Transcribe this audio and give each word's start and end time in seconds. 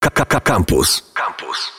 Campus. 0.00 1.12
Campus. 1.14 1.72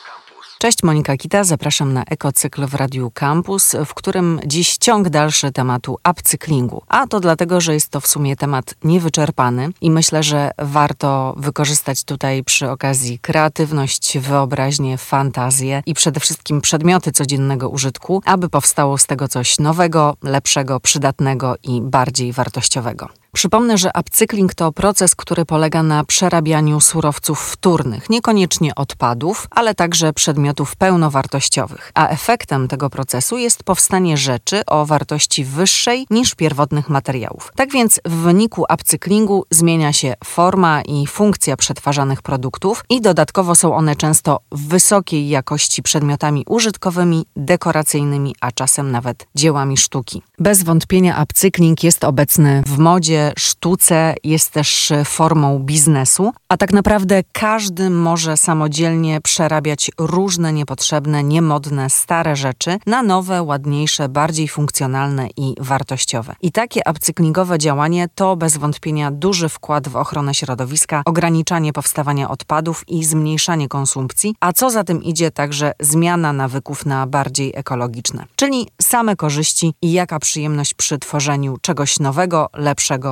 Cześć, 0.58 0.82
Monika 0.82 1.16
Kita, 1.16 1.44
zapraszam 1.44 1.92
na 1.92 2.04
ekocykl 2.04 2.66
w 2.66 2.74
Radiu 2.74 3.10
Campus, 3.10 3.76
w 3.86 3.94
którym 3.94 4.40
dziś 4.46 4.76
ciąg 4.76 5.08
dalszy 5.08 5.52
tematu 5.52 5.98
upcyklingu. 6.10 6.82
A 6.88 7.06
to 7.06 7.20
dlatego, 7.20 7.60
że 7.60 7.74
jest 7.74 7.88
to 7.88 8.00
w 8.00 8.06
sumie 8.06 8.36
temat 8.36 8.74
niewyczerpany 8.84 9.68
i 9.80 9.90
myślę, 9.90 10.22
że 10.22 10.50
warto 10.58 11.34
wykorzystać 11.36 12.04
tutaj 12.04 12.44
przy 12.44 12.70
okazji 12.70 13.18
kreatywność, 13.18 14.18
wyobraźnię, 14.18 14.98
fantazję 14.98 15.82
i 15.86 15.94
przede 15.94 16.20
wszystkim 16.20 16.60
przedmioty 16.60 17.12
codziennego 17.12 17.68
użytku, 17.68 18.22
aby 18.24 18.48
powstało 18.48 18.98
z 18.98 19.06
tego 19.06 19.28
coś 19.28 19.58
nowego, 19.58 20.16
lepszego, 20.22 20.80
przydatnego 20.80 21.54
i 21.62 21.80
bardziej 21.80 22.32
wartościowego. 22.32 23.21
Przypomnę, 23.34 23.78
że 23.78 23.90
upcykling 24.00 24.54
to 24.54 24.72
proces, 24.72 25.14
który 25.14 25.44
polega 25.44 25.82
na 25.82 26.04
przerabianiu 26.04 26.80
surowców 26.80 27.40
wtórnych, 27.40 28.10
niekoniecznie 28.10 28.74
odpadów, 28.74 29.46
ale 29.50 29.74
także 29.74 30.12
przedmiotów 30.12 30.76
pełnowartościowych. 30.76 31.92
A 31.94 32.08
efektem 32.08 32.68
tego 32.68 32.90
procesu 32.90 33.38
jest 33.38 33.64
powstanie 33.64 34.16
rzeczy 34.16 34.62
o 34.66 34.86
wartości 34.86 35.44
wyższej 35.44 36.06
niż 36.10 36.34
pierwotnych 36.34 36.88
materiałów. 36.88 37.52
Tak 37.56 37.70
więc 37.70 38.00
w 38.04 38.12
wyniku 38.12 38.64
upcyklingu 38.74 39.44
zmienia 39.50 39.92
się 39.92 40.14
forma 40.24 40.82
i 40.82 41.06
funkcja 41.06 41.56
przetwarzanych 41.56 42.22
produktów 42.22 42.84
i 42.88 43.00
dodatkowo 43.00 43.54
są 43.54 43.74
one 43.74 43.96
często 43.96 44.40
wysokiej 44.50 45.28
jakości 45.28 45.82
przedmiotami 45.82 46.44
użytkowymi, 46.48 47.26
dekoracyjnymi, 47.36 48.34
a 48.40 48.52
czasem 48.52 48.90
nawet 48.90 49.26
dziełami 49.34 49.76
sztuki. 49.76 50.22
Bez 50.38 50.62
wątpienia 50.62 51.22
upcykling 51.22 51.84
jest 51.84 52.04
obecny 52.04 52.62
w 52.66 52.78
modzie, 52.78 53.21
sztuce 53.38 54.14
jest 54.24 54.50
też 54.50 54.92
formą 55.04 55.58
biznesu, 55.58 56.32
a 56.48 56.56
tak 56.56 56.72
naprawdę 56.72 57.22
każdy 57.32 57.90
może 57.90 58.36
samodzielnie 58.36 59.20
przerabiać 59.20 59.90
różne 59.98 60.52
niepotrzebne, 60.52 61.24
niemodne, 61.24 61.90
stare 61.90 62.36
rzeczy 62.36 62.78
na 62.86 63.02
nowe, 63.02 63.42
ładniejsze, 63.42 64.08
bardziej 64.08 64.48
funkcjonalne 64.48 65.28
i 65.36 65.54
wartościowe. 65.60 66.34
I 66.40 66.52
takie 66.52 66.80
upcyklingowe 66.90 67.58
działanie 67.58 68.08
to 68.14 68.36
bez 68.36 68.56
wątpienia 68.56 69.10
duży 69.10 69.48
wkład 69.48 69.88
w 69.88 69.96
ochronę 69.96 70.34
środowiska, 70.34 71.02
ograniczanie 71.04 71.72
powstawania 71.72 72.30
odpadów 72.30 72.84
i 72.88 73.04
zmniejszanie 73.04 73.68
konsumpcji, 73.68 74.34
a 74.40 74.52
co 74.52 74.70
za 74.70 74.84
tym 74.84 75.02
idzie 75.02 75.30
także 75.30 75.72
zmiana 75.80 76.32
nawyków 76.32 76.86
na 76.86 77.06
bardziej 77.06 77.52
ekologiczne. 77.54 78.24
Czyli 78.36 78.68
same 78.82 79.16
korzyści 79.16 79.74
i 79.82 79.92
jaka 79.92 80.18
przyjemność 80.18 80.74
przy 80.74 80.98
tworzeniu 80.98 81.56
czegoś 81.62 81.98
nowego, 81.98 82.48
lepszego, 82.54 83.11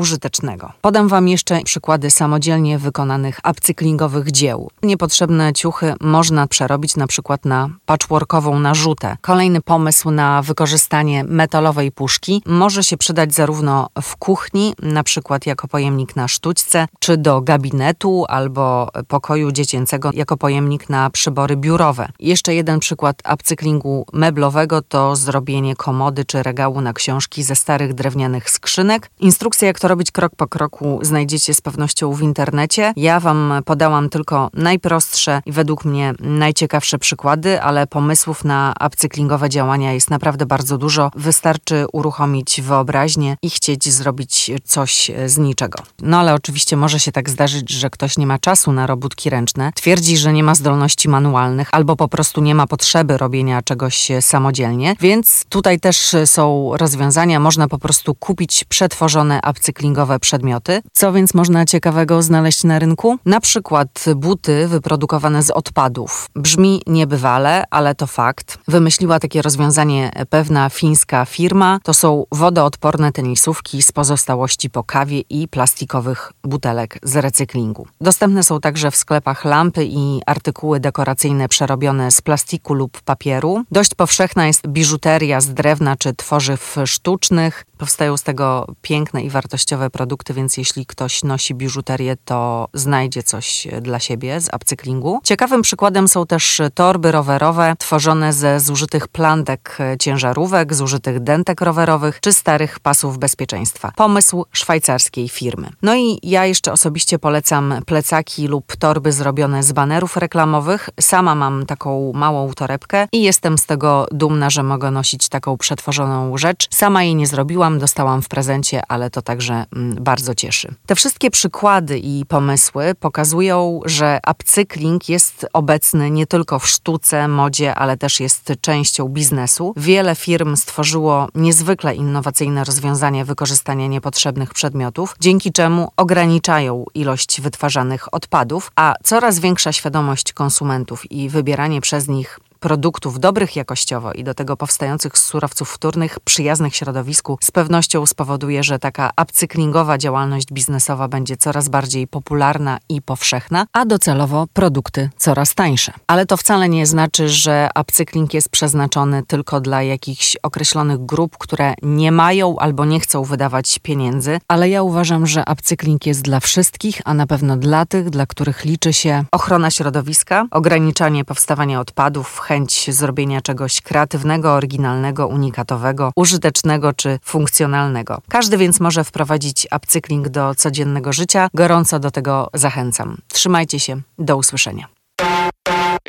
użytecznego. 0.00 0.72
Podam 0.80 1.08
Wam 1.08 1.28
jeszcze 1.28 1.60
przykłady 1.62 2.10
samodzielnie 2.10 2.78
wykonanych 2.78 3.40
upcyklingowych 3.50 4.30
dzieł. 4.30 4.70
Niepotrzebne 4.82 5.52
ciuchy 5.52 5.94
można 6.00 6.46
przerobić 6.46 6.96
na 6.96 7.06
przykład 7.06 7.44
na 7.44 7.68
patchworkową 7.86 8.58
narzutę. 8.58 9.16
Kolejny 9.20 9.60
pomysł 9.60 10.10
na 10.10 10.42
wykorzystanie 10.42 11.24
metalowej 11.24 11.92
puszki 11.92 12.42
może 12.46 12.84
się 12.84 12.96
przydać 12.96 13.34
zarówno 13.34 13.88
w 14.02 14.16
kuchni, 14.16 14.74
na 14.82 15.02
przykład 15.02 15.46
jako 15.46 15.68
pojemnik 15.68 16.16
na 16.16 16.28
sztućce, 16.28 16.86
czy 16.98 17.16
do 17.16 17.40
gabinetu 17.40 18.24
albo 18.28 18.88
pokoju 19.08 19.52
dziecięcego 19.52 20.10
jako 20.14 20.36
pojemnik 20.36 20.88
na 20.88 21.10
przybory 21.10 21.56
biurowe. 21.56 22.08
Jeszcze 22.20 22.54
jeden 22.54 22.80
przykład 22.80 23.22
upcyklingu 23.34 24.06
meblowego 24.12 24.82
to 24.82 25.16
zrobienie 25.16 25.76
komody 25.76 26.24
czy 26.24 26.42
regału 26.42 26.80
na 26.80 26.92
książki 26.92 27.42
ze 27.42 27.56
starych 27.56 27.94
drewnianych 27.94 28.50
skrzynek. 28.50 29.10
Instrukcja 29.20 29.68
jak 29.68 29.80
to 29.80 29.88
robić 29.90 30.10
krok 30.10 30.36
po 30.36 30.46
kroku 30.46 30.98
znajdziecie 31.02 31.54
z 31.54 31.60
pewnością 31.60 32.12
w 32.12 32.22
internecie. 32.22 32.92
Ja 32.96 33.20
Wam 33.20 33.52
podałam 33.64 34.08
tylko 34.08 34.50
najprostsze 34.54 35.42
i 35.46 35.52
według 35.52 35.84
mnie 35.84 36.14
najciekawsze 36.20 36.98
przykłady, 36.98 37.62
ale 37.62 37.86
pomysłów 37.86 38.44
na 38.44 38.74
upcyklingowe 38.86 39.48
działania 39.48 39.92
jest 39.92 40.10
naprawdę 40.10 40.46
bardzo 40.46 40.78
dużo. 40.78 41.10
Wystarczy 41.16 41.86
uruchomić 41.92 42.60
wyobraźnię 42.60 43.36
i 43.42 43.50
chcieć 43.50 43.88
zrobić 43.88 44.50
coś 44.64 45.10
z 45.26 45.38
niczego. 45.38 45.78
No 46.02 46.18
ale 46.18 46.34
oczywiście 46.34 46.76
może 46.76 47.00
się 47.00 47.12
tak 47.12 47.30
zdarzyć, 47.30 47.70
że 47.70 47.90
ktoś 47.90 48.18
nie 48.18 48.26
ma 48.26 48.38
czasu 48.38 48.72
na 48.72 48.86
robótki 48.86 49.30
ręczne, 49.30 49.72
twierdzi, 49.74 50.16
że 50.16 50.32
nie 50.32 50.44
ma 50.44 50.54
zdolności 50.54 51.08
manualnych 51.08 51.68
albo 51.72 51.96
po 51.96 52.08
prostu 52.08 52.40
nie 52.40 52.54
ma 52.54 52.66
potrzeby 52.66 53.16
robienia 53.16 53.62
czegoś 53.62 54.08
samodzielnie, 54.20 54.96
więc 55.00 55.44
tutaj 55.48 55.80
też 55.80 56.16
są 56.24 56.70
rozwiązania. 56.74 57.40
Można 57.40 57.68
po 57.68 57.78
prostu 57.78 58.14
kupić 58.14 58.64
przetworzone 58.64 59.40
upcyklingowe 59.50 59.69
recyklingowe 59.70 60.18
przedmioty. 60.18 60.82
Co 60.92 61.12
więc 61.12 61.34
można 61.34 61.64
ciekawego 61.64 62.22
znaleźć 62.22 62.64
na 62.64 62.78
rynku? 62.78 63.18
Na 63.26 63.40
przykład 63.40 64.04
buty 64.16 64.68
wyprodukowane 64.68 65.42
z 65.42 65.50
odpadów. 65.50 66.28
Brzmi 66.36 66.82
niebywale, 66.86 67.64
ale 67.70 67.94
to 67.94 68.06
fakt. 68.06 68.58
Wymyśliła 68.68 69.20
takie 69.20 69.42
rozwiązanie 69.42 70.10
pewna 70.30 70.70
fińska 70.70 71.24
firma. 71.24 71.78
To 71.82 71.94
są 71.94 72.24
wodoodporne 72.32 73.12
tenisówki 73.12 73.82
z 73.82 73.92
pozostałości 73.92 74.70
po 74.70 74.84
kawie 74.84 75.20
i 75.20 75.48
plastikowych 75.48 76.32
butelek 76.44 76.98
z 77.02 77.16
recyklingu. 77.16 77.86
Dostępne 78.00 78.42
są 78.42 78.60
także 78.60 78.90
w 78.90 78.96
sklepach 78.96 79.44
lampy 79.44 79.84
i 79.84 80.20
artykuły 80.26 80.80
dekoracyjne 80.80 81.48
przerobione 81.48 82.10
z 82.10 82.20
plastiku 82.20 82.74
lub 82.74 83.00
papieru. 83.00 83.64
Dość 83.70 83.94
powszechna 83.94 84.46
jest 84.46 84.66
biżuteria 84.66 85.40
z 85.40 85.54
drewna 85.54 85.96
czy 85.96 86.14
tworzyw 86.14 86.76
sztucznych. 86.86 87.64
Powstają 87.80 88.16
z 88.16 88.22
tego 88.22 88.66
piękne 88.82 89.22
i 89.22 89.30
wartościowe 89.30 89.90
produkty, 89.90 90.34
więc 90.34 90.56
jeśli 90.56 90.86
ktoś 90.86 91.24
nosi 91.24 91.54
biżuterię, 91.54 92.16
to 92.24 92.68
znajdzie 92.74 93.22
coś 93.22 93.68
dla 93.80 93.98
siebie 93.98 94.40
z 94.40 94.54
upcyklingu. 94.56 95.20
Ciekawym 95.24 95.62
przykładem 95.62 96.08
są 96.08 96.26
też 96.26 96.60
torby 96.74 97.12
rowerowe 97.12 97.74
tworzone 97.78 98.32
ze 98.32 98.60
zużytych 98.60 99.08
plantek 99.08 99.78
ciężarówek, 100.00 100.74
zużytych 100.74 101.20
dentek 101.20 101.60
rowerowych 101.60 102.20
czy 102.20 102.32
starych 102.32 102.80
pasów 102.80 103.18
bezpieczeństwa. 103.18 103.92
Pomysł 103.96 104.44
szwajcarskiej 104.52 105.28
firmy. 105.28 105.70
No 105.82 105.96
i 105.96 106.18
ja 106.22 106.46
jeszcze 106.46 106.72
osobiście 106.72 107.18
polecam 107.18 107.74
plecaki 107.86 108.48
lub 108.48 108.76
torby 108.76 109.12
zrobione 109.12 109.62
z 109.62 109.72
banerów 109.72 110.16
reklamowych. 110.16 110.88
Sama 111.00 111.34
mam 111.34 111.66
taką 111.66 112.12
małą 112.14 112.52
torebkę 112.52 113.08
i 113.12 113.22
jestem 113.22 113.58
z 113.58 113.66
tego 113.66 114.06
dumna, 114.10 114.50
że 114.50 114.62
mogę 114.62 114.90
nosić 114.90 115.28
taką 115.28 115.56
przetworzoną 115.56 116.38
rzecz. 116.38 116.68
Sama 116.70 117.02
jej 117.02 117.14
nie 117.14 117.26
zrobiłam, 117.26 117.69
dostałam 117.78 118.22
w 118.22 118.28
prezencie, 118.28 118.82
ale 118.88 119.10
to 119.10 119.22
także 119.22 119.60
Mm, 119.76 120.04
bardzo 120.04 120.34
cieszy. 120.34 120.74
Te 120.86 120.94
wszystkie 120.94 121.30
przykłady 121.30 121.98
i 121.98 122.26
pomysły 122.26 122.94
pokazują, 123.00 123.80
że 123.84 124.20
upcykling 124.30 125.08
jest 125.08 125.46
obecny 125.52 126.10
nie 126.10 126.26
tylko 126.26 126.58
w 126.58 126.68
sztuce, 126.68 127.28
modzie, 127.28 127.74
ale 127.74 127.96
też 127.96 128.20
jest 128.20 128.52
częścią 128.60 129.08
biznesu. 129.08 129.74
Wiele 129.76 130.14
firm 130.14 130.56
stworzyło 130.56 131.28
niezwykle 131.34 131.94
innowacyjne 131.94 132.64
rozwiązania 132.64 133.24
wykorzystania 133.24 133.86
niepotrzebnych 133.86 134.54
przedmiotów, 134.54 135.16
dzięki 135.20 135.52
czemu 135.52 135.88
ograniczają 135.96 136.84
ilość 136.94 137.40
wytwarzanych 137.40 138.14
odpadów, 138.14 138.72
a 138.76 138.94
coraz 139.04 139.38
większa 139.38 139.72
świadomość 139.72 140.32
konsumentów 140.32 141.12
i 141.12 141.28
wybieranie 141.28 141.80
przez 141.80 142.08
nich 142.08 142.40
produktów 142.60 143.20
dobrych 143.20 143.56
jakościowo 143.56 144.12
i 144.12 144.24
do 144.24 144.34
tego 144.34 144.56
powstających 144.56 145.18
z 145.18 145.22
surowców 145.24 145.70
wtórnych, 145.70 146.20
przyjaznych 146.20 146.76
środowisku, 146.76 147.38
z 147.42 147.50
pewnością 147.50 148.06
spowoduje, 148.06 148.62
że 148.62 148.78
taka 148.78 149.10
upcyklingowa 149.22 149.98
działalność 149.98 150.46
biznesowa 150.52 151.08
będzie 151.08 151.36
coraz 151.36 151.68
bardziej 151.68 152.06
popularna 152.06 152.78
i 152.88 153.02
powszechna, 153.02 153.66
a 153.72 153.84
docelowo 153.84 154.46
produkty 154.52 155.10
coraz 155.16 155.54
tańsze. 155.54 155.92
Ale 156.06 156.26
to 156.26 156.36
wcale 156.36 156.68
nie 156.68 156.86
znaczy, 156.86 157.28
że 157.28 157.68
upcykling 157.80 158.34
jest 158.34 158.48
przeznaczony 158.48 159.22
tylko 159.26 159.60
dla 159.60 159.82
jakichś 159.82 160.36
określonych 160.42 161.06
grup, 161.06 161.38
które 161.38 161.74
nie 161.82 162.12
mają 162.12 162.58
albo 162.58 162.84
nie 162.84 163.00
chcą 163.00 163.24
wydawać 163.24 163.78
pieniędzy, 163.78 164.38
ale 164.48 164.68
ja 164.68 164.82
uważam, 164.82 165.26
że 165.26 165.44
upcykling 165.52 166.06
jest 166.06 166.22
dla 166.22 166.40
wszystkich, 166.40 167.00
a 167.04 167.14
na 167.14 167.26
pewno 167.26 167.56
dla 167.56 167.86
tych, 167.86 168.10
dla 168.10 168.26
których 168.26 168.64
liczy 168.64 168.92
się 168.92 169.24
ochrona 169.32 169.70
środowiska, 169.70 170.46
ograniczanie 170.50 171.24
powstawania 171.24 171.80
odpadów, 171.80 172.38
chęć 172.50 172.90
zrobienia 172.90 173.40
czegoś 173.40 173.80
kreatywnego, 173.80 174.52
oryginalnego, 174.52 175.26
unikatowego, 175.26 176.12
użytecznego 176.16 176.92
czy 176.92 177.18
funkcjonalnego. 177.24 178.20
Każdy 178.28 178.56
więc 178.58 178.80
może 178.80 179.04
wprowadzić 179.04 179.66
upcykling 179.76 180.28
do 180.28 180.54
codziennego 180.54 181.12
życia. 181.12 181.48
Gorąco 181.54 181.98
do 181.98 182.10
tego 182.10 182.50
zachęcam. 182.54 183.16
Trzymajcie 183.32 183.80
się. 183.80 184.00
Do 184.18 184.36
usłyszenia. 184.36 184.86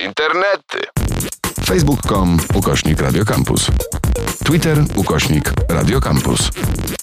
Internety. 0.07 0.79
Facebook.com 1.65 2.39
ukośnik 2.53 3.01
Radiocampus. 3.01 3.67
Twitter 4.45 4.77
ukośnik 4.95 5.53
Radiocampus. 5.69 6.51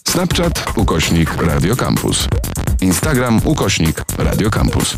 Snapchat 0.08 0.72
ukośnik 0.76 1.36
Radiocampus. 1.36 2.28
Instagram 2.80 3.40
ukośnik 3.44 4.04
Radiocampus. 4.18 4.96